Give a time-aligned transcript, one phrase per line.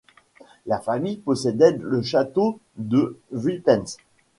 [0.65, 3.97] La famille possédait le château de Vuippens.